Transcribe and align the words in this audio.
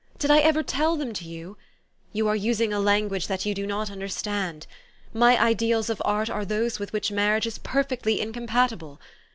Did 0.17 0.31
I 0.31 0.39
ever 0.39 0.63
tell 0.63 0.95
them 0.95 1.13
to 1.13 1.25
you? 1.25 1.57
You 2.11 2.27
are 2.27 2.35
using 2.35 2.73
a 2.73 2.79
language 2.79 3.27
that 3.27 3.45
you 3.45 3.53
do 3.53 3.67
not 3.67 3.91
understand. 3.91 4.65
My 5.13 5.39
ideals 5.39 5.91
of 5.91 6.01
art 6.03 6.27
are 6.27 6.43
those 6.43 6.79
with 6.79 6.91
which 6.91 7.11
marriage 7.11 7.45
is 7.45 7.59
perfectly 7.59 8.19
incompatible. 8.19 8.99